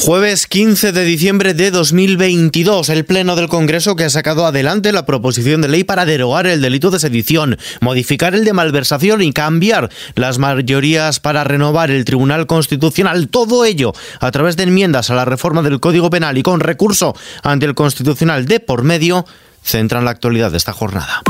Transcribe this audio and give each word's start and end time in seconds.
Jueves 0.00 0.46
15 0.46 0.92
de 0.92 1.04
diciembre 1.04 1.54
de 1.54 1.72
2022, 1.72 2.88
el 2.88 3.04
Pleno 3.04 3.34
del 3.34 3.48
Congreso 3.48 3.96
que 3.96 4.04
ha 4.04 4.10
sacado 4.10 4.46
adelante 4.46 4.92
la 4.92 5.04
proposición 5.04 5.60
de 5.60 5.66
ley 5.66 5.82
para 5.82 6.04
derogar 6.04 6.46
el 6.46 6.62
delito 6.62 6.92
de 6.92 7.00
sedición, 7.00 7.58
modificar 7.80 8.34
el 8.36 8.44
de 8.44 8.52
malversación 8.52 9.22
y 9.22 9.32
cambiar 9.32 9.90
las 10.14 10.38
mayorías 10.38 11.18
para 11.18 11.42
renovar 11.42 11.90
el 11.90 12.04
Tribunal 12.04 12.46
Constitucional. 12.46 13.28
Todo 13.28 13.64
ello 13.64 13.92
a 14.20 14.30
través 14.30 14.56
de 14.56 14.62
enmiendas 14.62 15.10
a 15.10 15.14
la 15.14 15.24
reforma 15.24 15.62
del 15.62 15.80
Código 15.80 16.10
Penal 16.10 16.38
y 16.38 16.44
con 16.44 16.60
recurso 16.60 17.16
ante 17.42 17.66
el 17.66 17.74
Constitucional 17.74 18.46
de 18.46 18.60
por 18.60 18.84
medio, 18.84 19.26
centran 19.64 20.04
la 20.04 20.12
actualidad 20.12 20.52
de 20.52 20.58
esta 20.58 20.72
jornada. 20.72 21.22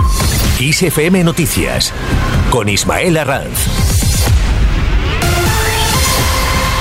ISFM 0.61 1.25
Noticias 1.25 1.93
con 2.51 2.69
Ismael 2.69 3.17
Arranz. 3.17 3.88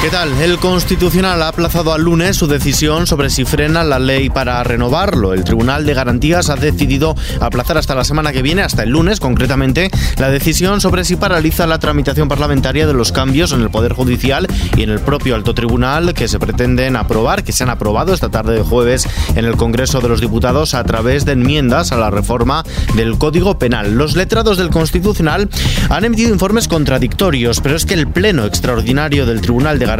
¿Qué 0.08 0.12
tal? 0.12 0.42
El 0.42 0.58
Constitucional 0.58 1.42
ha 1.42 1.50
aplazado 1.50 1.92
al 1.92 2.02
lunes 2.04 2.38
su 2.38 2.48
decisión 2.48 3.08
sobre 3.08 3.30
si 3.30 3.44
frena 3.44 3.84
la 3.84 4.00
ley 4.00 4.30
para 4.30 4.64
renovarlo. 4.64 5.34
El 5.34 5.44
Tribunal 5.44 5.86
de 5.86 5.94
Garantías 5.94 6.50
ha 6.50 6.55
decidido 6.55 7.14
aplazar 7.41 7.77
hasta 7.77 7.94
la 7.94 8.05
semana 8.05 8.31
que 8.31 8.41
viene, 8.41 8.62
hasta 8.62 8.84
el 8.84 8.91
lunes 8.91 9.20
concretamente, 9.20 9.90
la 10.17 10.30
decisión 10.30 10.80
sobre 10.80 11.04
si 11.04 11.17
paraliza 11.17 11.67
la 11.67 11.80
tramitación 11.80 12.30
parlamentaria 12.30 12.88
de 12.88 12.94
los 12.94 13.12
cambios 13.12 13.52
en 13.52 13.59
el 13.59 13.70
Poder 13.70 13.91
Judicial 13.91 14.48
y 14.78 14.84
en 14.84 14.91
el 14.91 15.02
propio 15.02 15.36
Alto 15.36 15.54
Tribunal 15.54 16.14
que 16.14 16.30
se 16.30 16.39
pretenden 16.39 16.95
aprobar, 16.95 17.44
que 17.44 17.52
se 17.52 17.64
han 17.64 17.70
aprobado 17.70 18.14
esta 18.14 18.30
tarde 18.30 18.55
de 18.55 18.64
jueves 18.64 19.09
en 19.36 19.44
el 19.44 19.58
Congreso 19.58 20.00
de 20.00 20.08
los 20.08 20.22
Diputados 20.22 20.73
a 20.73 20.86
través 20.86 21.26
de 21.26 21.34
enmiendas 21.34 21.92
a 21.92 21.98
la 21.98 22.12
reforma 22.12 22.64
del 22.95 23.17
Código 23.17 23.59
Penal. 23.59 23.95
Los 23.95 24.16
letrados 24.16 24.58
del 24.58 24.70
Constitucional 24.70 25.50
han 25.89 26.05
emitido 26.05 26.31
informes 26.31 26.70
contradictorios, 26.70 27.59
pero 27.59 27.76
es 27.76 27.86
que 27.86 27.95
el 27.95 28.08
Pleno 28.08 28.45
Extraordinario 28.45 29.26
del 29.26 29.42
Tribunal 29.42 29.80
de 29.80 29.86
Garantías 29.86 29.97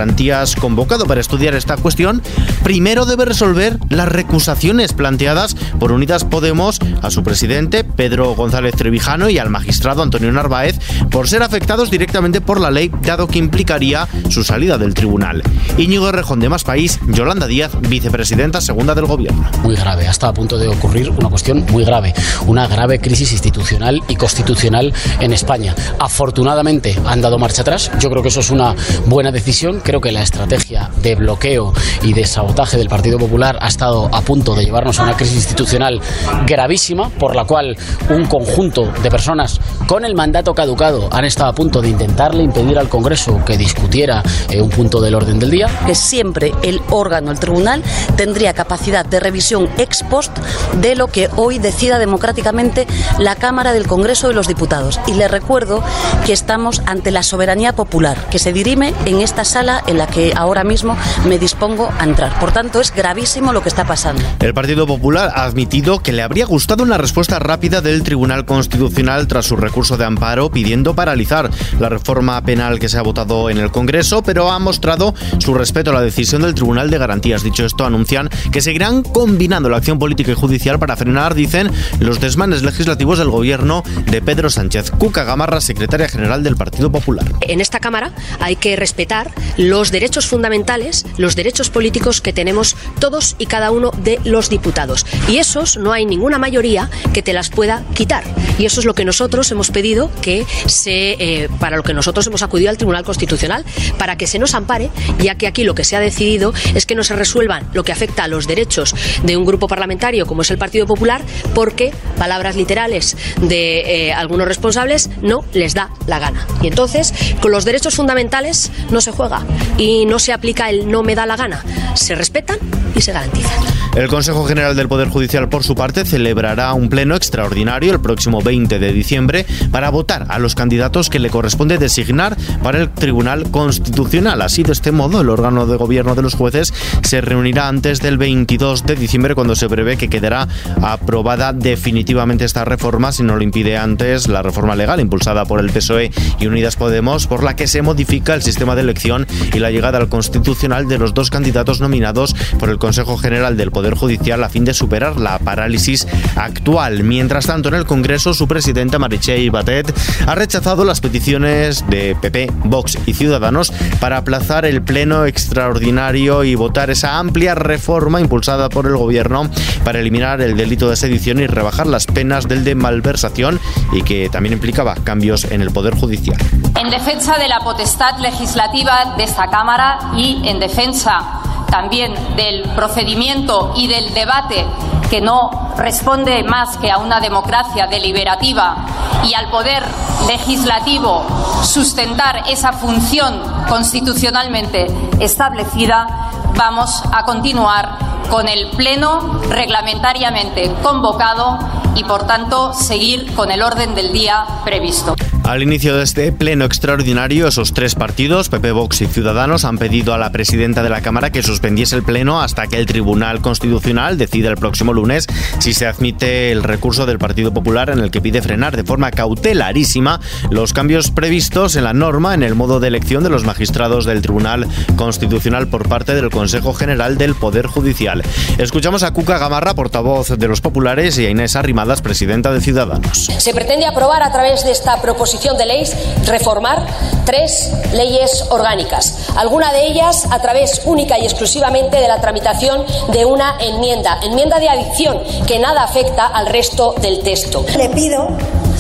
convocado 0.60 1.06
para 1.06 1.22
estudiar 1.22 1.56
esta 1.56 1.76
cuestión, 1.76 2.22
primero 2.64 3.06
debe 3.06 3.26
resolver 3.26 3.80
las 3.90 4.08
recusaciones 4.08 4.94
planteadas 4.94 5.56
por 5.80 5.92
Unidas 5.92 6.24
Podemos 6.24 6.80
a 7.02 7.10
su 7.10 7.24
presidente 7.24 7.84
Pedro 7.84 8.36
González 8.36 8.76
Trevijano 8.76 9.30
y 9.30 9.40
al 9.40 9.50
magistrado 9.50 10.04
Antonio 10.04 10.32
Narváez 10.32 10.80
por 11.10 11.28
ser 11.28 11.42
afectados 11.42 11.90
directamente 11.90 12.42
por 12.42 12.60
la 12.60 12.70
ley, 12.70 12.92
dado 13.02 13.28
que 13.28 13.40
implicaría 13.40 14.08
su 14.30 14.44
salida 14.44 14.78
del 14.78 14.94
tribunal. 14.94 15.42
Íñigo 15.78 16.12
Rejón 16.12 16.40
de 16.40 16.50
Más 16.50 16.64
País, 16.64 17.00
Yolanda 17.08 17.48
Díaz, 17.48 17.72
vicepresidenta 17.90 18.62
segunda 18.62 18.94
del 18.94 19.06
gobierno. 19.06 19.50
Muy 19.64 19.76
grave, 19.76 20.08
hasta 20.08 20.28
a 20.28 20.34
punto 20.34 20.58
de 20.58 20.68
ocurrir 20.68 21.10
una 21.10 21.30
cuestión 21.30 21.66
muy 21.72 21.84
grave, 21.84 22.14
una 22.46 22.68
grave 22.68 23.00
crisis 23.00 23.32
institucional 23.32 24.02
y 24.08 24.16
constitucional 24.16 24.94
en 25.20 25.34
España. 25.34 25.76
Afortunadamente 26.00 27.00
han 27.06 27.22
dado 27.22 27.40
marcha 27.40 27.64
atrás, 27.64 27.92
yo 28.00 28.10
creo 28.12 28.22
que 28.22 28.30
eso 28.30 28.42
es 28.42 28.52
una 28.52 28.76
buena 29.08 29.32
decisión 29.32 29.77
Creo 29.84 30.02
que 30.02 30.12
la 30.12 30.22
estrategia 30.22 30.90
de 31.02 31.16
bloqueo 31.16 31.74
y 32.02 32.14
de 32.14 32.26
sabotaje 32.26 32.78
del 32.78 32.90
Partido 32.90 33.18
Popular 33.18 33.58
ha 33.62 33.68
estado 33.68 34.10
a 34.14 34.22
punto 34.22 34.56
de 34.56 34.66
llevarnos 34.66 35.00
a 35.00 35.04
una 35.04 35.16
crisis 35.16 35.38
institucional 35.38 36.02
gravísima, 36.46 37.10
por 37.10 37.36
la 37.36 37.46
cual 37.46 37.78
un 38.10 38.26
conjunto 38.26 38.92
de 39.02 39.10
personas 39.10 39.60
con 39.88 40.06
el 40.06 40.16
mandato 40.16 40.54
caducado 40.54 41.10
han 41.12 41.26
estado 41.26 41.50
a 41.50 41.54
punto 41.54 41.82
de 41.82 41.90
intentarle 41.90 42.44
impedir 42.44 42.78
al 42.78 42.90
Congreso 42.90 43.44
que 43.46 43.58
discutiera 43.58 44.24
eh, 44.50 44.62
un 44.62 44.70
punto 44.70 45.02
del 45.02 45.16
orden 45.16 45.40
del 45.40 45.52
día. 45.52 45.68
Que 45.86 45.96
siempre 45.96 46.54
el 46.64 46.82
órgano, 46.90 47.32
el 47.32 47.40
tribunal, 47.40 47.84
tendría 48.16 48.54
capacidad 48.54 49.06
de 49.06 49.20
revisión 49.20 49.70
ex 49.78 50.04
post 50.04 50.38
de 50.82 50.96
lo 50.96 51.08
que 51.08 51.30
hoy 51.36 51.60
decida 51.60 52.00
democráticamente 52.00 52.88
la 53.20 53.36
Cámara 53.36 53.74
del 53.74 53.88
Congreso 53.88 54.28
de 54.28 54.34
los 54.34 54.48
Diputados. 54.48 55.00
Y 55.08 55.14
le 55.14 55.28
recuerdo 55.28 55.84
que 56.26 56.34
estamos 56.34 56.82
ante 56.86 57.12
la 57.12 57.24
soberanía 57.24 57.74
popular, 57.74 58.18
que 58.30 58.40
se 58.40 58.54
dirime 58.54 58.94
en 59.06 59.20
esta 59.20 59.44
sala 59.44 59.67
en 59.88 59.98
la 59.98 60.08
que 60.08 60.34
ahora 60.36 60.64
mismo 60.64 60.96
me 61.28 61.38
dispongo 61.38 61.92
a 62.00 62.04
entrar. 62.04 62.40
Por 62.40 62.52
tanto, 62.52 62.80
es 62.80 62.94
gravísimo 62.94 63.52
lo 63.52 63.62
que 63.62 63.70
está 63.70 63.86
pasando. 63.86 64.22
El 64.40 64.54
Partido 64.54 64.88
Popular 64.88 65.32
ha 65.36 65.44
admitido 65.44 66.00
que 66.00 66.14
le 66.14 66.22
habría 66.22 66.46
gustado 66.46 66.84
una 66.84 66.98
respuesta 66.98 67.40
rápida 67.40 67.82
del 67.82 68.04
Tribunal 68.04 68.46
Constitucional 68.46 69.28
tras 69.28 69.46
su 69.46 69.58
recurso 69.58 69.98
de 69.98 70.06
amparo 70.06 70.50
pidiendo 70.50 70.96
paralizar 70.96 71.50
la 71.80 71.90
reforma 71.90 72.42
penal 72.42 72.80
que 72.80 72.90
se 72.90 72.98
ha 72.98 73.02
votado 73.02 73.50
en 73.50 73.58
el 73.58 73.72
Congreso, 73.72 74.24
pero 74.24 74.52
ha 74.52 74.60
mostrado 74.60 75.14
su 75.40 75.54
respeto 75.54 75.92
a 75.92 75.94
la 75.94 76.02
decisión 76.02 76.44
del 76.44 76.56
Tribunal 76.56 76.90
de 76.90 76.98
Garantías. 76.98 77.44
Dicho 77.44 77.66
esto, 77.66 77.86
anuncian 77.86 78.30
que 78.52 78.62
seguirán 78.62 79.04
combinando 79.04 79.70
la 79.70 79.78
acción 79.78 80.00
política 80.00 80.32
y 80.32 80.36
judicial 80.36 80.80
para 80.80 80.96
frenar, 80.96 81.36
dicen, 81.36 81.72
los 82.00 82.20
desmanes 82.20 82.64
legislativos 82.64 83.20
del 83.20 83.30
gobierno 83.30 83.84
de 84.06 84.22
Pedro 84.22 84.50
Sánchez. 84.50 84.92
Cuca 84.92 85.24
Gamarra, 85.24 85.62
secretaria 85.62 86.08
general 86.08 86.44
del 86.44 86.56
Partido 86.56 86.92
Popular. 86.92 87.26
En 87.42 87.62
esta 87.62 87.80
Cámara 87.80 88.12
hay 88.40 88.56
que 88.56 88.76
respetar 88.76 89.32
los 89.58 89.92
derechos 89.92 90.28
fundamentales, 90.28 91.06
los 91.18 91.36
derechos 91.36 91.70
políticos 91.70 92.22
que 92.22 92.34
tenemos 92.34 92.76
todos 93.00 93.36
y 93.40 93.48
cada 93.48 93.72
uno 93.72 93.92
de 93.98 94.20
los 94.24 94.50
diputados. 94.50 95.06
Y 95.28 95.38
esos 95.38 95.78
no 95.78 95.92
hay 95.92 96.06
ninguna 96.06 96.38
mayoría 96.38 96.90
que 97.14 97.22
te 97.22 97.34
las 97.34 97.50
pueda 97.50 97.84
quitar. 97.94 98.24
Y 98.60 98.66
eso 98.66 98.80
es 98.80 98.86
lo 98.86 98.94
que 98.94 99.06
nosotros 99.06 99.52
hemos 99.52 99.72
pedido 99.72 100.10
que 100.22 100.46
se, 100.66 101.12
eh, 101.20 101.50
para 101.60 101.78
lo 101.78 101.84
que 101.84 101.94
nosotros 101.94 102.26
hemos 102.28 102.44
acudido 102.44 102.70
al 102.70 102.78
Tribunal 102.78 103.04
Constitucional, 103.04 103.66
para 103.98 104.18
que 104.18 104.28
se 104.28 104.40
nos 104.40 104.54
ampare, 104.54 104.90
ya 105.20 105.36
que 105.36 105.48
aquí 105.48 105.64
lo 105.64 105.76
que 105.76 105.84
se 105.84 105.96
ha 105.96 106.00
decidido 106.00 106.54
es 106.74 106.86
que 106.86 106.96
no 106.96 107.04
se 107.04 107.16
resuelvan 107.16 107.68
lo 107.74 107.84
que 107.84 107.92
afecta 107.92 108.24
a 108.24 108.28
los 108.28 108.48
derechos 108.48 108.96
de 109.24 109.38
un 109.38 109.46
grupo 109.46 109.68
parlamentario 109.68 110.26
como 110.26 110.42
es 110.42 110.52
el 110.52 110.58
Partido 110.58 110.86
Popular, 110.86 111.22
porque, 111.54 111.92
palabras 112.18 112.56
literales 112.56 113.18
de 113.42 114.08
eh, 114.08 114.14
algunos 114.14 114.48
responsables, 114.48 115.10
no 115.22 115.44
les 115.54 115.74
da 115.74 115.90
la 116.06 116.20
gana. 116.20 116.46
Y 116.62 116.68
entonces, 116.68 117.14
con 117.42 117.52
los 117.52 117.66
derechos 117.66 117.96
fundamentales 117.96 118.72
no 118.92 119.02
se 119.02 119.12
juega 119.12 119.47
y 119.78 120.06
no 120.06 120.20
se 120.20 120.34
aplica 120.34 120.70
el 120.70 120.90
no 120.90 121.04
me 121.04 121.16
da 121.16 121.26
la 121.26 121.36
gana. 121.36 121.64
Se 121.98 122.16
respetan 122.16 122.58
y 122.96 123.02
se 123.02 123.12
garantizan. 123.12 123.52
El 123.96 124.08
Consejo 124.08 124.46
General 124.46 124.76
del 124.76 124.88
Poder 124.88 125.10
Judicial, 125.10 125.50
por 125.50 125.64
su 125.64 125.74
parte, 125.74 126.06
celebrará 126.06 126.72
un 126.74 126.88
pleno 126.88 127.16
extraordinario 127.16 127.92
el 127.92 128.00
próximo 128.00 128.42
20 128.44 128.78
de 128.78 128.94
diciembre 128.94 129.46
para 129.72 129.90
votar 129.90 130.28
a 130.30 130.38
los 130.38 130.54
candidatos 130.54 131.10
que 131.10 131.18
le 131.18 131.32
corresponde 131.32 131.80
designar 131.80 132.38
para 132.62 132.80
el 132.80 132.90
Tribunal 132.90 133.50
Constitucional. 133.50 134.44
Así, 134.44 134.62
de 134.62 134.74
este 134.74 134.92
modo, 134.92 135.22
el 135.22 135.30
órgano 135.30 135.66
de 135.66 135.78
gobierno 135.78 136.14
de 136.14 136.22
los 136.22 136.36
jueces 136.36 136.74
se 137.02 137.22
reunirá 137.22 137.68
antes 137.68 138.00
del 138.00 138.20
22 138.20 138.86
de 138.86 138.96
diciembre, 138.96 139.34
cuando 139.34 139.56
se 139.56 139.68
prevé 139.68 139.98
que 139.98 140.10
quedará 140.10 140.48
aprobada 140.84 141.52
definitivamente 141.52 142.46
esta 142.46 142.66
reforma, 142.66 143.12
si 143.12 143.24
no 143.24 143.36
lo 143.36 143.44
impide 143.44 143.78
antes 143.78 144.28
la 144.28 144.44
reforma 144.44 144.76
legal 144.76 145.00
impulsada 145.00 145.46
por 145.46 145.60
el 145.60 145.72
PSOE 145.72 146.12
y 146.40 146.46
Unidas 146.46 146.76
Podemos, 146.76 147.26
por 147.26 147.44
la 147.44 147.56
que 147.56 147.66
se 147.66 147.82
modifica 147.82 148.36
el 148.36 148.44
sistema 148.44 148.76
de 148.76 148.82
elección 148.82 149.26
y 149.54 149.58
la 149.58 149.72
llegada 149.72 149.98
al 149.98 150.10
Constitucional 150.10 150.88
de 150.88 151.00
los 151.00 151.16
dos 151.16 151.32
candidatos 151.32 151.82
nominados 151.88 152.36
por 152.60 152.70
el 152.70 152.80
Consejo 152.80 153.18
General 153.18 153.56
del 153.56 153.72
Poder 153.72 153.96
Judicial 153.96 154.44
a 154.44 154.50
fin 154.50 154.66
de 154.66 154.74
superar 154.74 155.18
la 155.18 155.40
parálisis 155.40 156.06
actual. 156.36 157.04
Mientras 157.04 157.46
tanto, 157.46 157.70
en 157.70 157.76
el 157.76 157.86
Congreso, 157.86 158.34
su 158.34 158.46
presidenta 158.46 159.00
Marichey 159.00 159.48
Batet 159.48 159.94
ha 160.28 160.36
rechazado 160.36 160.84
las 160.84 161.00
peticiones 161.00 161.86
de 161.90 162.18
PP, 162.20 162.52
Vox 162.66 162.98
y 163.06 163.14
Ciudadanos 163.14 163.72
para 164.02 164.18
aplazar 164.18 164.66
el 164.66 164.82
pleno 164.82 165.26
extraordinario 165.26 166.44
y 166.44 166.56
votar 166.56 166.90
esa 166.90 167.20
amplia 167.20 167.56
reforma 167.56 168.20
impulsada 168.20 168.68
por 168.68 168.86
el 168.86 168.98
gobierno 168.98 169.50
para 169.86 170.00
eliminar 170.00 170.42
el 170.42 170.58
delito 170.58 170.90
de 170.90 170.98
sedición 170.98 171.40
y 171.40 171.48
rebajar 171.48 171.88
las 171.88 172.06
penas 172.06 172.50
del 172.50 172.66
de 172.66 172.76
malversación 172.76 173.62
y 173.94 174.02
que 174.02 174.28
también 174.30 174.54
implicaba 174.54 174.96
cambios 174.96 175.46
en 175.46 175.62
el 175.62 175.72
Poder 175.72 175.96
Judicial. 175.96 176.38
En 176.76 176.90
defensa 176.90 177.38
de 177.38 177.48
la 177.48 177.60
potestad 177.60 178.20
legislativa 178.20 179.16
de 179.18 179.24
esta 179.24 179.48
Cámara 179.48 180.12
y 180.18 180.42
en 180.46 180.60
defensa 180.60 181.47
también 181.70 182.14
del 182.36 182.64
procedimiento 182.76 183.74
y 183.76 183.88
del 183.88 184.14
debate 184.14 184.66
que 185.10 185.22
no 185.22 185.74
responde 185.78 186.44
más 186.44 186.78
que 186.78 186.92
a 186.92 186.98
una 186.98 187.20
democracia 187.20 187.88
deliberativa 187.88 188.76
y 189.24 189.34
al 189.34 189.50
poder 189.50 189.84
legislativo 190.28 191.26
sustentar 191.64 192.44
esa 192.48 192.74
función 192.74 193.42
constitucionalmente 193.70 194.88
establecida, 195.20 196.30
vamos 196.56 197.04
a 197.12 197.24
continuar 197.24 197.98
con 198.30 198.48
el 198.48 198.70
Pleno 198.72 199.40
reglamentariamente 199.50 200.74
convocado 200.84 201.58
y, 201.96 202.04
por 202.04 202.28
tanto, 202.28 202.74
seguir 202.74 203.34
con 203.36 203.52
el 203.52 203.62
orden 203.62 203.96
del 203.96 204.12
día 204.12 204.46
previsto. 204.64 205.16
Al 205.48 205.64
inicio 205.64 205.96
de 205.96 206.04
este 206.04 206.34
pleno 206.34 206.66
extraordinario, 206.66 207.48
esos 207.48 207.72
tres 207.72 207.96
partidos, 207.96 208.50
PP, 208.50 208.74
Vox 208.74 209.00
y 209.00 209.06
Ciudadanos, 209.06 209.64
han 209.64 209.78
pedido 209.78 210.14
a 210.14 210.18
la 210.18 210.30
presidenta 210.34 210.84
de 210.84 210.90
la 210.90 211.00
Cámara 211.00 211.30
que 211.30 211.42
suspendiese 211.42 211.96
el 211.96 212.04
pleno 212.04 212.42
hasta 212.42 212.68
que 212.68 212.76
el 212.76 212.86
Tribunal 212.86 213.40
Constitucional 213.40 214.18
decida 214.18 214.50
el 214.50 214.58
próximo 214.58 214.92
lunes 214.92 215.26
si 215.60 215.74
se 215.74 215.88
admite 215.88 216.52
el 216.52 216.64
recurso 216.64 217.06
del 217.06 217.18
Partido 217.18 217.54
Popular 217.54 217.90
en 217.90 218.00
el 218.00 218.12
que 218.12 218.20
pide 218.20 218.42
frenar 218.42 218.76
de 218.76 218.84
forma 218.84 219.10
cautelarísima 219.10 220.20
los 220.50 220.74
cambios 220.74 221.12
previstos 221.12 221.78
en 221.78 221.86
la 221.86 221.94
norma 221.94 222.34
en 222.34 222.44
el 222.44 222.54
modo 222.54 222.82
de 222.82 222.90
elección 222.90 223.24
de 223.24 223.30
los 223.30 223.46
magistrados 223.46 224.04
del 224.04 224.22
Tribunal 224.22 224.68
Constitucional 224.98 225.68
por 225.68 225.88
parte 225.88 226.14
del 226.14 226.30
Consejo 226.30 226.74
General 226.74 227.18
del 227.18 227.36
Poder 227.36 227.68
Judicial. 227.68 228.22
Escuchamos 228.58 229.04
a 229.04 229.12
Cuca 229.12 229.38
Gamarra, 229.38 229.76
portavoz 229.76 230.28
de 230.28 230.48
los 230.50 230.60
populares, 230.60 231.18
y 231.18 231.26
a 231.26 231.30
Inés 231.30 231.56
Arrimadas, 231.56 232.02
presidenta 232.02 232.52
de 232.52 232.60
Ciudadanos. 232.60 233.30
Se 233.40 233.54
pretende 233.54 233.86
aprobar 233.86 234.24
a 234.24 234.32
través 234.34 234.66
de 234.66 234.74
esta 234.74 235.02
proposición 235.02 235.37
de 235.38 235.66
ley 235.66 235.84
reformar 236.26 236.86
tres 237.24 237.72
leyes 237.94 238.46
orgánicas, 238.50 239.30
alguna 239.36 239.72
de 239.72 239.86
ellas 239.86 240.26
a 240.32 240.42
través 240.42 240.82
única 240.86 241.20
y 241.20 241.24
exclusivamente 241.24 241.98
de 241.98 242.08
la 242.08 242.20
tramitación 242.20 242.86
de 243.10 243.26
una 243.26 243.58
enmienda, 243.60 244.20
enmienda 244.24 244.60
de 244.60 244.70
adicción 244.70 245.22
que 245.46 245.60
nada 245.60 245.84
afecta 245.84 246.26
al 246.26 246.48
resto 246.48 246.96
del 247.02 247.20
texto. 247.20 247.66
Le 247.78 247.90
pido 247.90 248.30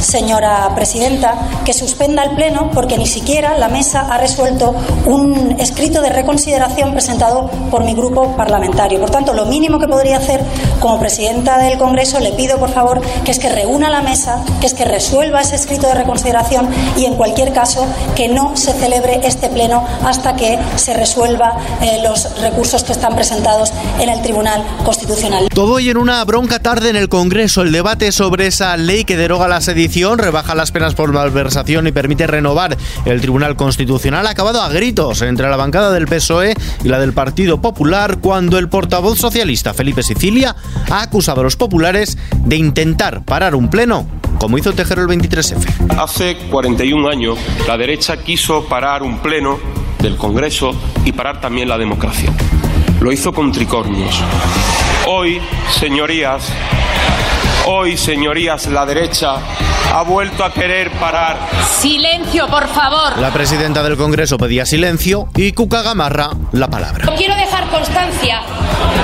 señora 0.01 0.73
presidenta, 0.75 1.35
que 1.65 1.73
suspenda 1.73 2.23
el 2.23 2.31
Pleno 2.31 2.69
porque 2.73 2.97
ni 2.97 3.07
siquiera 3.07 3.57
la 3.57 3.67
mesa 3.67 4.07
ha 4.09 4.17
resuelto 4.17 4.75
un 5.05 5.57
escrito 5.59 6.01
de 6.01 6.09
reconsideración 6.09 6.91
presentado 6.91 7.49
por 7.71 7.83
mi 7.83 7.93
grupo 7.93 8.35
parlamentario. 8.35 8.99
Por 8.99 9.09
tanto, 9.09 9.33
lo 9.33 9.45
mínimo 9.45 9.79
que 9.79 9.87
podría 9.87 10.17
hacer 10.17 10.41
como 10.79 10.99
presidenta 10.99 11.57
del 11.57 11.77
Congreso, 11.77 12.19
le 12.19 12.31
pido, 12.33 12.57
por 12.59 12.69
favor, 12.69 13.01
que 13.23 13.31
es 13.31 13.39
que 13.39 13.49
reúna 13.49 13.89
la 13.89 14.01
mesa, 14.01 14.43
que 14.61 14.67
es 14.67 14.73
que 14.73 14.85
resuelva 14.85 15.41
ese 15.41 15.55
escrito 15.55 15.87
de 15.87 15.95
reconsideración 15.95 16.69
y, 16.97 17.05
en 17.05 17.15
cualquier 17.15 17.53
caso, 17.53 17.87
que 18.15 18.27
no 18.27 18.55
se 18.55 18.73
celebre 18.73 19.21
este 19.23 19.49
Pleno 19.49 19.85
hasta 20.05 20.35
que 20.35 20.59
se 20.75 20.93
resuelva 20.93 21.57
eh, 21.81 22.01
los 22.03 22.39
recursos 22.41 22.83
que 22.83 22.91
están 22.91 23.15
presentados 23.15 23.73
en 23.99 24.09
el 24.09 24.21
Tribunal 24.21 24.63
Constitucional. 24.83 25.49
Todo 25.53 25.79
y 25.79 25.89
en 25.89 25.97
una 25.97 26.23
bronca 26.25 26.59
tarde 26.59 26.89
en 26.89 26.95
el 26.95 27.09
Congreso, 27.09 27.61
el 27.61 27.71
debate 27.71 28.11
sobre 28.11 28.47
esa 28.47 28.75
ley 28.77 29.03
que 29.03 29.17
deroga 29.17 29.47
la 29.47 29.61
sedición 29.61 29.86
rebaja 30.17 30.53
las 30.53 30.71
penas 30.71 30.95
por 30.95 31.13
malversación 31.13 31.87
y 31.87 31.91
permite 31.91 32.27
renovar 32.27 32.77
el 33.05 33.21
Tribunal 33.21 33.55
Constitucional 33.55 34.27
ha 34.27 34.31
acabado 34.31 34.61
a 34.61 34.69
gritos 34.69 35.21
entre 35.21 35.49
la 35.49 35.55
bancada 35.55 35.91
del 35.91 36.07
PSOE 36.07 36.55
y 36.83 36.87
la 36.87 36.99
del 36.99 37.13
Partido 37.13 37.61
Popular 37.61 38.19
cuando 38.19 38.57
el 38.57 38.69
portavoz 38.69 39.17
socialista 39.17 39.73
Felipe 39.73 40.03
Sicilia 40.03 40.55
ha 40.89 41.01
acusado 41.01 41.41
a 41.41 41.43
los 41.43 41.55
populares 41.55 42.17
de 42.35 42.57
intentar 42.57 43.23
parar 43.23 43.55
un 43.55 43.69
pleno 43.69 44.05
como 44.39 44.57
hizo 44.57 44.73
Tejero 44.73 45.01
el 45.01 45.07
23F. 45.07 45.97
Hace 45.97 46.37
41 46.51 47.09
años 47.09 47.37
la 47.67 47.77
derecha 47.77 48.17
quiso 48.17 48.65
parar 48.65 49.03
un 49.03 49.19
pleno 49.19 49.57
del 49.99 50.15
Congreso 50.15 50.75
y 51.05 51.11
parar 51.11 51.41
también 51.41 51.69
la 51.69 51.77
democracia. 51.77 52.31
Lo 52.99 53.11
hizo 53.11 53.33
con 53.33 53.51
tricornios. 53.51 54.21
Hoy, 55.07 55.39
señorías, 55.71 56.51
hoy, 57.67 57.97
señorías, 57.97 58.65
la 58.67 58.85
derecha 58.85 59.35
ha 59.93 60.01
vuelto 60.03 60.43
a 60.43 60.51
querer 60.53 60.89
parar. 60.91 61.37
Silencio, 61.79 62.47
por 62.47 62.67
favor. 62.67 63.17
La 63.19 63.31
presidenta 63.31 63.83
del 63.83 63.97
Congreso 63.97 64.37
pedía 64.37 64.65
silencio 64.65 65.27
y 65.35 65.51
Cuca 65.51 65.81
Gamarra 65.81 66.29
la 66.53 66.69
palabra. 66.69 67.13
Quiero 67.15 67.35
dejar 67.35 67.67
constancia, 67.69 68.41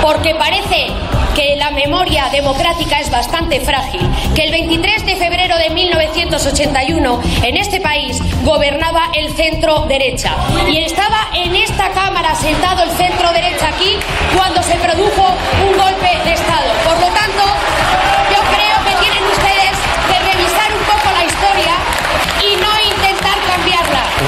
porque 0.02 0.34
parece 0.34 0.86
que 1.34 1.56
la 1.56 1.70
memoria 1.72 2.28
democrática 2.30 3.00
es 3.00 3.10
bastante 3.10 3.60
frágil, 3.60 4.00
que 4.34 4.44
el 4.44 4.52
23 4.52 5.04
de 5.04 5.16
febrero 5.16 5.56
de 5.58 5.70
1981 5.70 7.20
en 7.42 7.56
este 7.56 7.80
país 7.80 8.18
gobernaba 8.44 9.10
el 9.14 9.34
centro 9.34 9.80
derecha 9.88 10.36
y 10.68 10.78
estaba 10.78 11.28
en 11.34 11.56
esta 11.56 11.90
Cámara 11.90 12.34
sentado 12.34 12.84
el 12.84 12.90
centro 12.90 13.32
derecha 13.32 13.68
aquí 13.68 13.96
cuando 14.34 14.62
se 14.62 14.74
produjo 14.76 15.34
un 15.68 15.76
golpe 15.76 16.10
de 16.24 16.32
Estado. 16.32 16.70
Por 16.84 17.00
lo 17.00 17.06
tanto, 17.14 17.42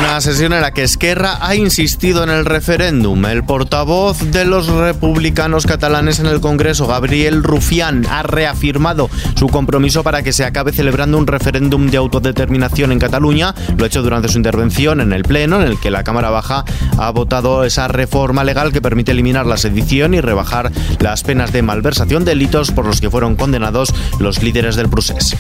Una 0.06 0.20
sesión 0.20 0.52
en 0.52 0.60
la 0.60 0.70
que 0.70 0.84
Esquerra 0.84 1.38
ha 1.40 1.56
insistido 1.56 2.22
en 2.22 2.30
el 2.30 2.44
referéndum. 2.44 3.26
El 3.26 3.44
portavoz 3.44 4.20
de 4.20 4.44
los 4.44 4.68
republicanos 4.68 5.66
catalanes 5.66 6.20
en 6.20 6.26
el 6.26 6.40
Congreso, 6.40 6.86
Gabriel 6.86 7.42
Rufián, 7.42 8.06
ha 8.08 8.22
reafirmado 8.22 9.10
su 9.34 9.48
compromiso 9.48 10.04
para 10.04 10.22
que 10.22 10.32
se 10.32 10.44
acabe 10.44 10.72
celebrando 10.72 11.18
un 11.18 11.26
referéndum 11.26 11.90
de 11.90 11.96
autodeterminación 11.96 12.92
en 12.92 13.00
Cataluña. 13.00 13.52
Lo 13.76 13.82
ha 13.82 13.88
hecho 13.88 14.02
durante 14.02 14.28
su 14.28 14.38
intervención 14.38 15.00
en 15.00 15.12
el 15.12 15.24
Pleno, 15.24 15.60
en 15.60 15.66
el 15.66 15.80
que 15.80 15.90
la 15.90 16.04
Cámara 16.04 16.30
Baja 16.30 16.64
ha 16.98 17.10
votado 17.10 17.64
esa 17.64 17.88
reforma 17.88 18.44
legal 18.44 18.72
que 18.72 18.80
permite 18.80 19.10
eliminar 19.10 19.44
la 19.44 19.56
sedición 19.56 20.14
y 20.14 20.20
rebajar 20.20 20.70
las 21.00 21.24
penas 21.24 21.52
de 21.52 21.62
malversación, 21.62 22.24
delitos 22.24 22.70
por 22.70 22.86
los 22.86 23.00
que 23.00 23.10
fueron 23.10 23.34
condenados 23.34 23.92
los 24.20 24.40
líderes 24.40 24.76
del 24.76 24.88
procés. 24.88 25.36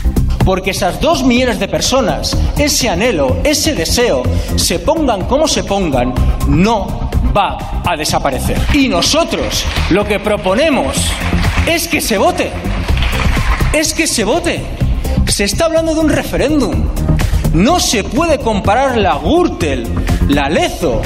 Porque 0.46 0.70
esas 0.70 1.00
dos 1.00 1.24
millones 1.24 1.58
de 1.58 1.66
personas, 1.66 2.36
ese 2.56 2.88
anhelo, 2.88 3.38
ese 3.42 3.74
deseo, 3.74 4.22
se 4.54 4.78
pongan 4.78 5.24
como 5.24 5.48
se 5.48 5.64
pongan, 5.64 6.14
no 6.46 7.10
va 7.36 7.82
a 7.84 7.96
desaparecer. 7.96 8.56
Y 8.72 8.86
nosotros 8.86 9.64
lo 9.90 10.06
que 10.06 10.20
proponemos 10.20 10.96
es 11.66 11.88
que 11.88 12.00
se 12.00 12.16
vote. 12.16 12.52
Es 13.72 13.92
que 13.92 14.06
se 14.06 14.22
vote. 14.22 14.62
Se 15.26 15.42
está 15.42 15.64
hablando 15.64 15.94
de 15.94 16.00
un 16.00 16.08
referéndum. 16.08 16.90
No 17.52 17.80
se 17.80 18.04
puede 18.04 18.38
comparar 18.38 18.96
la 18.96 19.18
Gürtel, 19.18 19.88
la 20.28 20.48
Lezo, 20.48 21.02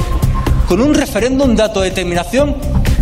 con 0.69 0.83
un 0.83 0.93
referéndum 0.93 1.57
de 1.57 1.63
autodeterminación 1.63 2.57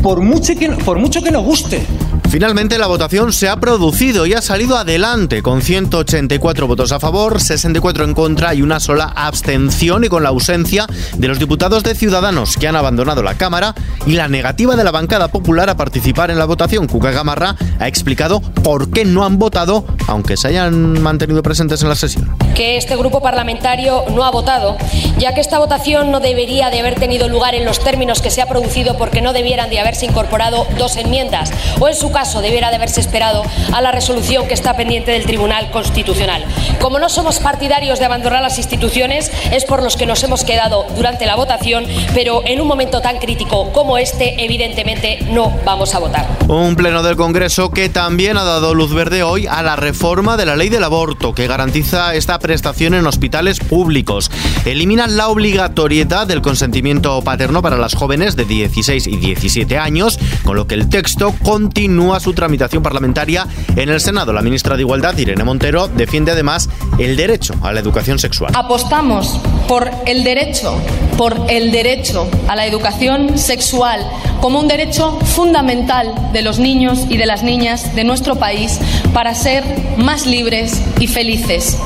por 0.04 0.20
mucho 0.20 0.54
que, 0.54 0.70
por 0.70 1.00
mucho 1.00 1.20
que 1.20 1.32
nos 1.32 1.42
guste. 1.42 1.84
Finalmente 2.30 2.78
la 2.78 2.86
votación 2.86 3.32
se 3.32 3.48
ha 3.48 3.58
producido 3.58 4.26
y 4.26 4.34
ha 4.34 4.42
salido 4.42 4.76
adelante 4.76 5.42
con 5.42 5.62
184 5.62 6.66
votos 6.66 6.92
a 6.92 7.00
favor, 7.00 7.40
64 7.40 8.04
en 8.04 8.14
contra 8.14 8.54
y 8.54 8.60
una 8.60 8.80
sola 8.80 9.12
abstención 9.16 10.04
y 10.04 10.08
con 10.08 10.22
la 10.22 10.28
ausencia 10.28 10.86
de 11.16 11.26
los 11.26 11.38
diputados 11.38 11.82
de 11.82 11.94
Ciudadanos 11.94 12.56
que 12.56 12.68
han 12.68 12.76
abandonado 12.76 13.22
la 13.22 13.38
Cámara 13.38 13.74
y 14.06 14.12
la 14.12 14.28
negativa 14.28 14.76
de 14.76 14.84
la 14.84 14.90
bancada 14.90 15.28
popular 15.28 15.70
a 15.70 15.76
participar 15.76 16.30
en 16.30 16.38
la 16.38 16.44
votación. 16.44 16.86
Cuca 16.86 17.12
Gamarra 17.12 17.56
ha 17.78 17.88
explicado 17.88 18.40
por 18.40 18.90
qué 18.90 19.06
no 19.06 19.24
han 19.24 19.38
votado 19.38 19.86
aunque 20.06 20.36
se 20.36 20.48
hayan 20.48 21.02
mantenido 21.02 21.42
presentes 21.42 21.82
en 21.82 21.88
la 21.88 21.94
sesión. 21.94 22.37
Que 22.58 22.76
este 22.76 22.96
grupo 22.96 23.20
parlamentario 23.20 24.04
no 24.10 24.24
ha 24.24 24.32
votado, 24.32 24.76
ya 25.16 25.32
que 25.32 25.40
esta 25.40 25.60
votación 25.60 26.10
no 26.10 26.18
debería 26.18 26.70
de 26.70 26.80
haber 26.80 26.96
tenido 26.96 27.28
lugar 27.28 27.54
en 27.54 27.64
los 27.64 27.78
términos 27.78 28.20
que 28.20 28.32
se 28.32 28.42
ha 28.42 28.46
producido 28.46 28.96
porque 28.96 29.20
no 29.20 29.32
debieran 29.32 29.70
de 29.70 29.78
haberse 29.78 30.06
incorporado 30.06 30.66
dos 30.76 30.96
enmiendas 30.96 31.52
o 31.78 31.86
en 31.86 31.94
su 31.94 32.10
caso 32.10 32.40
debiera 32.40 32.70
de 32.70 32.76
haberse 32.76 32.98
esperado 32.98 33.44
a 33.72 33.80
la 33.80 33.92
resolución 33.92 34.48
que 34.48 34.54
está 34.54 34.76
pendiente 34.76 35.12
del 35.12 35.24
Tribunal 35.24 35.70
Constitucional. 35.70 36.44
Como 36.80 36.98
no 36.98 37.08
somos 37.08 37.38
partidarios 37.38 38.00
de 38.00 38.06
abandonar 38.06 38.42
las 38.42 38.58
instituciones, 38.58 39.30
es 39.52 39.64
por 39.64 39.80
los 39.80 39.96
que 39.96 40.06
nos 40.06 40.24
hemos 40.24 40.42
quedado 40.42 40.84
durante 40.96 41.26
la 41.26 41.36
votación, 41.36 41.86
pero 42.12 42.42
en 42.44 42.60
un 42.60 42.66
momento 42.66 43.00
tan 43.00 43.18
crítico 43.18 43.70
como 43.72 43.98
este, 43.98 44.44
evidentemente 44.44 45.20
no 45.30 45.56
vamos 45.64 45.94
a 45.94 46.00
votar. 46.00 46.26
Un 46.48 46.74
pleno 46.74 47.04
del 47.04 47.14
Congreso 47.14 47.70
que 47.70 47.88
también 47.88 48.36
ha 48.36 48.42
dado 48.42 48.74
luz 48.74 48.92
verde 48.92 49.22
hoy 49.22 49.46
a 49.46 49.62
la 49.62 49.76
reforma 49.76 50.36
de 50.36 50.46
la 50.46 50.56
ley 50.56 50.70
del 50.70 50.82
aborto, 50.82 51.34
que 51.34 51.46
garantiza 51.46 52.16
esta 52.16 52.40
prestación 52.48 52.94
en 52.94 53.06
hospitales 53.06 53.60
públicos. 53.60 54.30
Elimina 54.64 55.06
la 55.06 55.28
obligatoriedad 55.28 56.26
del 56.26 56.40
consentimiento 56.40 57.20
paterno 57.20 57.60
para 57.60 57.76
las 57.76 57.94
jóvenes 57.94 58.36
de 58.36 58.46
16 58.46 59.06
y 59.06 59.16
17 59.18 59.76
años, 59.76 60.18
con 60.44 60.56
lo 60.56 60.66
que 60.66 60.74
el 60.74 60.88
texto 60.88 61.34
continúa 61.42 62.20
su 62.20 62.32
tramitación 62.32 62.82
parlamentaria 62.82 63.46
en 63.76 63.90
el 63.90 64.00
Senado. 64.00 64.32
La 64.32 64.40
ministra 64.40 64.76
de 64.76 64.82
Igualdad, 64.82 65.18
Irene 65.18 65.44
Montero, 65.44 65.88
defiende 65.88 66.32
además 66.32 66.70
el 66.98 67.18
derecho 67.18 67.52
a 67.60 67.70
la 67.70 67.80
educación 67.80 68.18
sexual. 68.18 68.54
Apostamos 68.56 69.38
por 69.68 69.90
el 70.06 70.24
derecho, 70.24 70.80
por 71.18 71.36
el 71.50 71.70
derecho 71.70 72.30
a 72.48 72.56
la 72.56 72.64
educación 72.64 73.36
sexual 73.36 74.00
como 74.40 74.58
un 74.58 74.68
derecho 74.68 75.18
fundamental 75.20 76.30
de 76.32 76.40
los 76.40 76.58
niños 76.58 77.00
y 77.10 77.18
de 77.18 77.26
las 77.26 77.42
niñas 77.42 77.94
de 77.94 78.04
nuestro 78.04 78.36
país 78.36 78.80
para 79.12 79.34
ser 79.34 79.64
más 79.98 80.26
libres 80.26 80.80
y 80.98 81.08
felices. 81.08 81.76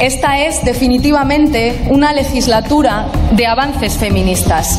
Esta 0.00 0.40
es 0.40 0.62
definitivamente 0.62 1.86
una 1.88 2.12
legislatura 2.12 3.06
de 3.32 3.46
avances 3.46 3.94
feministas. 3.96 4.78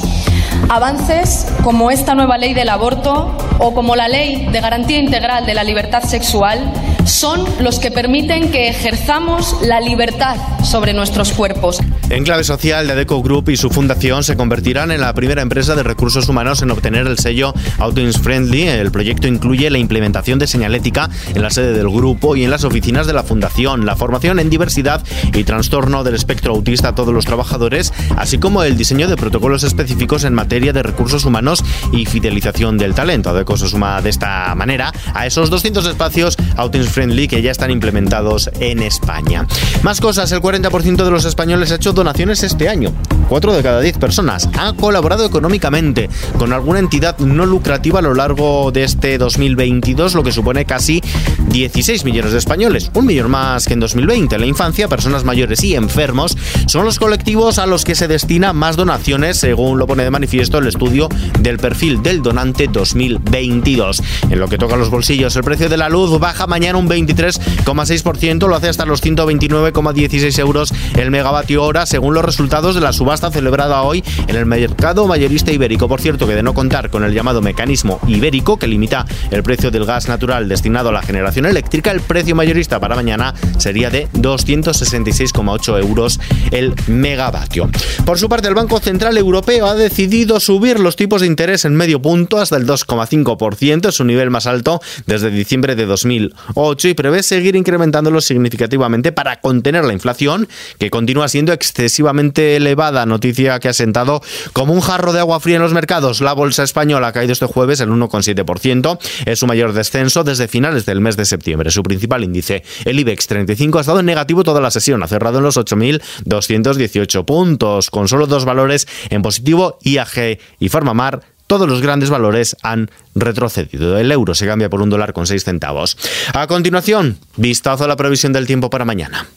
Avances 0.70 1.48
como 1.64 1.90
esta 1.90 2.14
nueva 2.14 2.38
ley 2.38 2.54
del 2.54 2.70
aborto 2.70 3.36
o 3.58 3.74
como 3.74 3.96
la 3.96 4.08
ley 4.08 4.48
de 4.52 4.62
garantía 4.62 5.00
integral 5.00 5.48
de 5.48 5.56
la 5.56 5.64
libertad 5.64 6.04
sexual 6.04 6.72
son 7.06 7.44
los 7.60 7.80
que 7.80 7.90
permiten 7.90 8.52
que 8.52 8.70
ejerzamos 8.70 9.58
la 9.64 9.82
libertad 9.82 10.36
sobre 10.64 10.94
nuestros 10.94 11.32
cuerpos. 11.32 11.80
En 12.10 12.24
clave 12.24 12.46
social, 12.46 12.88
de 12.88 12.96
Deco 12.96 13.22
Group 13.22 13.50
y 13.50 13.58
su 13.58 13.70
fundación 13.70 14.24
se 14.24 14.38
convertirán 14.38 14.92
en 14.92 15.02
la 15.02 15.14
primera 15.14 15.42
empresa 15.42 15.76
de 15.76 15.84
recursos 15.84 16.30
humanos 16.30 16.62
en 16.62 16.72
obtener 16.72 17.06
el 17.06 17.20
sello 17.20 17.54
Audience 17.80 18.20
Friendly. 18.20 18.66
El 18.66 18.92
proyecto 18.92 19.28
incluye 19.28 19.70
la 19.70 19.78
implementación 19.78 20.40
de 20.40 20.48
señalética 20.48 21.10
en 21.36 21.42
la 21.42 21.50
sede 21.50 21.74
del 21.74 21.90
grupo 21.90 22.38
y 22.38 22.46
en 22.46 22.50
las 22.50 22.64
oficinas 22.64 23.08
de 23.08 23.14
la 23.14 23.24
fundación, 23.24 23.86
la 23.86 23.98
formación 23.98 24.40
en 24.40 24.50
diversidad 24.50 25.04
y 25.34 25.44
trastorno 25.44 26.06
del 26.06 26.16
espectro 26.16 26.54
autista 26.54 26.90
a 26.90 26.96
todos 26.96 27.14
los 27.14 27.26
trabajadores, 27.26 27.92
así 28.16 28.38
como 28.38 28.64
el 28.64 28.78
diseño 28.78 29.10
de 29.10 29.18
protocolos 29.18 29.66
específicos 29.66 30.24
en 30.24 30.34
materia 30.34 30.72
de 30.72 30.84
recursos 30.84 31.26
humanos 31.26 31.62
y 31.92 32.06
fidelización 32.06 32.78
del 32.78 32.96
talento. 32.96 33.32
Adeco 33.32 33.58
se 33.58 33.68
suma 33.68 34.02
de 34.02 34.12
esta 34.12 34.56
manera 34.56 34.94
a 35.14 35.26
esos 35.26 35.50
200 35.50 35.86
espacios 35.86 36.38
Audience 36.56 36.90
friendly 36.90 37.28
que 37.28 37.42
ya 37.42 37.52
están 37.52 37.70
implementados 37.70 38.50
en 38.62 38.82
España. 38.82 39.46
Más 39.84 40.00
cosas, 40.00 40.32
el 40.32 40.40
40% 40.40 41.04
de 41.04 41.12
los 41.12 41.26
españoles 41.26 41.74
ha 41.74 41.76
hecho 41.76 41.97
donaciones 41.98 42.44
este 42.44 42.70
año. 42.70 42.94
4 43.28 43.54
de 43.54 43.64
cada 43.64 43.82
10 43.82 43.98
personas 43.98 44.48
han 44.58 44.76
colaborado 44.76 45.26
económicamente 45.26 46.10
con 46.38 46.54
alguna 46.54 46.80
entidad 46.80 47.18
no 47.18 47.46
lucrativa 47.46 48.00
a 48.00 48.02
lo 48.02 48.14
largo 48.14 48.72
de 48.72 48.84
este 48.84 49.18
2022, 49.18 50.16
lo 50.16 50.24
que 50.24 50.32
supone 50.32 50.64
casi 50.64 51.02
16 51.50 52.06
millones 52.06 52.32
de 52.32 52.38
españoles, 52.38 52.92
un 52.94 53.06
millón 53.06 53.32
más 53.32 53.66
que 53.66 53.74
en 53.74 53.82
2020. 53.82 54.38
La 54.38 54.46
infancia, 54.46 54.88
personas 54.88 55.24
mayores 55.24 55.64
y 55.64 55.76
enfermos 55.76 56.38
son 56.68 56.86
los 56.86 57.00
colectivos 57.00 57.60
a 57.60 57.66
los 57.66 57.84
que 57.84 57.96
se 57.96 58.08
destina 58.08 58.54
más 58.54 58.78
donaciones, 58.78 59.38
según 59.38 59.78
lo 59.78 59.88
pone 59.88 60.04
de 60.04 60.12
manifiesto 60.12 60.60
el 60.60 60.68
estudio 60.68 61.10
del 61.40 61.58
perfil 61.58 62.02
del 62.04 62.22
donante 62.22 62.68
2022. 62.68 64.04
En 64.30 64.40
lo 64.40 64.48
que 64.48 64.58
toca 64.58 64.76
a 64.76 64.78
los 64.78 64.90
bolsillos, 64.90 65.36
el 65.36 65.44
precio 65.44 65.68
de 65.68 65.78
la 65.78 65.90
luz 65.90 66.18
baja 66.20 66.46
mañana 66.48 66.78
un 66.78 66.88
23,6%, 66.88 68.48
lo 68.48 68.56
hace 68.56 68.70
hasta 68.70 68.86
los 68.86 69.04
129,16 69.04 70.40
euros 70.40 70.74
el 70.96 71.12
megavatio 71.12 71.64
hora, 71.64 71.87
según 71.88 72.14
los 72.14 72.26
resultados 72.26 72.76
de 72.76 72.82
la 72.82 72.92
subasta 72.92 73.32
celebrada 73.32 73.82
hoy 73.82 74.04
en 74.28 74.36
el 74.36 74.46
mercado 74.46 75.08
mayorista 75.08 75.52
ibérico. 75.52 75.88
Por 75.88 76.02
cierto, 76.02 76.28
que 76.28 76.36
de 76.36 76.44
no 76.44 76.54
contar 76.54 76.90
con 76.90 77.04
el 77.04 77.14
llamado 77.14 77.42
mecanismo 77.42 78.00
ibérico, 78.08 78.60
que 78.60 78.68
limita 78.68 79.06
el 79.32 79.42
precio 79.42 79.72
del 79.72 79.86
gas 79.86 80.08
natural 80.08 80.50
destinado 80.50 80.90
a 80.90 80.92
la 80.92 81.02
generación 81.02 81.46
eléctrica, 81.46 81.92
el 81.92 82.02
precio 82.02 82.36
mayorista 82.36 82.80
para 82.80 82.96
mañana 82.96 83.34
sería 83.58 83.90
de 83.90 84.08
266,8 84.10 85.80
euros 85.80 86.20
el 86.52 86.74
megavatio. 86.88 87.70
Por 88.06 88.20
su 88.20 88.28
parte, 88.28 88.50
el 88.50 88.56
Banco 88.56 88.80
Central 88.80 89.18
Europeo 89.18 89.68
ha 89.68 89.76
decidido 89.76 90.40
subir 90.40 90.80
los 90.80 90.96
tipos 90.96 91.22
de 91.22 91.28
interés 91.28 91.64
en 91.66 91.76
medio 91.76 92.02
punto 92.02 92.40
hasta 92.40 92.58
el 92.58 92.68
2,5%, 92.68 93.92
su 93.92 94.04
nivel 94.04 94.30
más 94.30 94.48
alto 94.48 94.82
desde 95.06 95.30
diciembre 95.30 95.76
de 95.76 95.86
2008 95.86 96.88
y 96.90 96.94
prevé 96.94 97.24
seguir 97.24 97.56
incrementándolos 97.56 98.26
significativamente 98.26 99.12
para 99.12 99.40
contener 99.40 99.86
la 99.86 99.94
inflación, 99.94 100.48
que 100.80 100.90
continúa 100.90 101.28
siendo 101.28 101.54
excesivamente 101.78 102.56
elevada, 102.56 103.06
noticia 103.06 103.60
que 103.60 103.70
ha 103.70 103.74
sentado 103.74 104.22
como 104.52 104.74
un 104.74 104.82
jarro 104.82 105.14
de 105.14 105.20
agua 105.20 105.40
fría 105.40 105.58
en 105.58 105.62
los 105.62 105.74
mercados. 105.74 106.22
La 106.22 106.34
bolsa 106.34 106.64
española 106.64 107.08
ha 107.08 107.12
caído 107.14 107.34
este 107.34 107.46
jueves 107.46 107.80
el 107.82 107.90
1,7%, 107.90 108.98
es 109.26 109.40
su 109.40 109.46
mayor 109.46 109.74
descenso 109.74 110.24
desde 110.24 110.48
finales 110.48 110.88
del 110.88 111.02
mes 111.02 111.18
de 111.18 111.26
septiembre. 111.26 111.70
Su 111.70 111.84
principal 111.84 112.24
índice, 112.24 112.64
el 112.84 113.00
IBEX 113.00 113.28
35, 113.28 113.78
ha 113.78 113.82
estado 113.82 114.00
en 114.00 114.08
negativo 114.08 114.44
toda 114.44 114.60
la 114.60 114.72
sesión, 114.72 115.04
ha 115.04 115.08
cerrado 115.08 115.38
en 115.38 115.44
los 115.44 115.58
8.218 115.58 117.26
puntos, 117.26 117.92
con 117.92 118.08
solo 118.08 118.26
dos 118.26 118.46
valores 118.46 118.88
en 119.12 119.22
positivo, 119.22 119.78
IAG 119.84 120.40
y 120.60 120.70
Farmamar 120.70 121.22
todos 121.46 121.70
los 121.70 121.82
grandes 121.82 122.10
valores 122.10 122.58
han 122.62 122.92
retrocedido. 123.16 123.98
El 123.98 124.12
euro 124.12 124.36
se 124.36 124.48
cambia 124.48 124.70
por 124.70 124.82
un 124.82 124.90
dólar 124.90 125.14
con 125.14 125.28
6 125.28 125.46
centavos. 125.46 125.98
A 126.34 126.46
continuación, 126.48 127.20
vistazo 127.38 127.86
a 127.86 127.88
la 127.88 127.96
previsión 127.96 128.34
del 128.34 128.48
tiempo 128.48 128.70
para 128.70 128.84
mañana. 128.84 129.28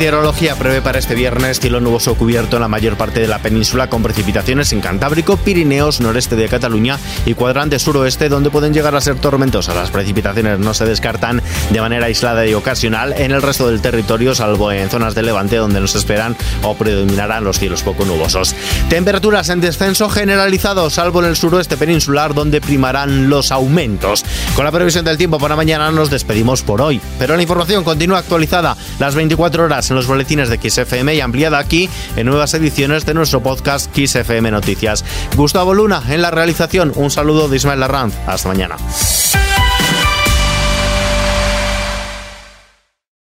Meteorología 0.00 0.56
prevé 0.56 0.80
para 0.80 0.98
este 0.98 1.14
viernes 1.14 1.60
cielo 1.60 1.78
nuboso 1.78 2.14
cubierto 2.14 2.56
en 2.56 2.62
la 2.62 2.68
mayor 2.68 2.96
parte 2.96 3.20
de 3.20 3.28
la 3.28 3.38
península 3.38 3.90
con 3.90 4.02
precipitaciones 4.02 4.72
en 4.72 4.80
Cantábrico, 4.80 5.36
Pirineos, 5.36 6.00
noreste 6.00 6.36
de 6.36 6.48
Cataluña 6.48 6.98
y 7.26 7.34
cuadrante 7.34 7.78
suroeste 7.78 8.30
donde 8.30 8.48
pueden 8.48 8.72
llegar 8.72 8.94
a 8.94 9.02
ser 9.02 9.16
tormentosas. 9.16 9.76
Las 9.76 9.90
precipitaciones 9.90 10.58
no 10.58 10.72
se 10.72 10.86
descartan 10.86 11.42
de 11.68 11.80
manera 11.82 12.06
aislada 12.06 12.46
y 12.46 12.54
ocasional 12.54 13.12
en 13.12 13.30
el 13.30 13.42
resto 13.42 13.68
del 13.68 13.82
territorio, 13.82 14.34
salvo 14.34 14.72
en 14.72 14.88
zonas 14.88 15.14
de 15.14 15.22
Levante 15.22 15.56
donde 15.56 15.82
no 15.82 15.86
se 15.86 15.98
esperan 15.98 16.34
o 16.62 16.74
predominarán 16.74 17.44
los 17.44 17.58
cielos 17.58 17.82
poco 17.82 18.06
nubosos. 18.06 18.54
Temperaturas 18.88 19.50
en 19.50 19.60
descenso 19.60 20.08
generalizado, 20.08 20.88
salvo 20.88 21.20
en 21.20 21.28
el 21.28 21.36
suroeste 21.36 21.76
peninsular 21.76 22.32
donde 22.32 22.62
primarán 22.62 23.28
los 23.28 23.52
aumentos. 23.52 24.24
Con 24.56 24.64
la 24.64 24.72
previsión 24.72 25.04
del 25.04 25.18
tiempo 25.18 25.38
para 25.38 25.56
mañana 25.56 25.90
nos 25.90 26.08
despedimos 26.08 26.62
por 26.62 26.80
hoy, 26.80 27.02
pero 27.18 27.36
la 27.36 27.42
información 27.42 27.84
continúa 27.84 28.20
actualizada 28.20 28.78
las 28.98 29.14
24 29.14 29.64
horas 29.64 29.89
en 29.90 29.96
los 29.96 30.06
boletines 30.06 30.48
de 30.48 30.58
XFM 30.58 31.14
y 31.14 31.20
ampliada 31.20 31.58
aquí 31.58 31.88
en 32.16 32.26
nuevas 32.26 32.54
ediciones 32.54 33.06
de 33.06 33.14
nuestro 33.14 33.42
podcast 33.42 33.90
XFM 33.96 34.50
Noticias. 34.50 35.04
Gustavo 35.36 35.74
Luna 35.74 36.02
en 36.08 36.22
la 36.22 36.30
realización. 36.30 36.92
Un 36.96 37.10
saludo 37.10 37.48
de 37.48 37.56
Ismael 37.56 37.80
Larranz. 37.80 38.14
Hasta 38.26 38.48
mañana. 38.48 38.76